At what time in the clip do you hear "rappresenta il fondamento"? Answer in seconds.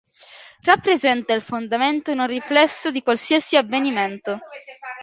0.63-2.15